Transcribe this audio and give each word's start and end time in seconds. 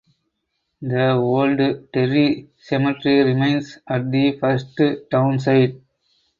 The 0.81 1.11
Old 1.11 1.93
Terry 1.93 2.49
Cemetery 2.57 3.23
remains 3.23 3.77
at 3.87 4.09
the 4.11 4.35
first 4.39 4.75
townsite. 5.11 5.79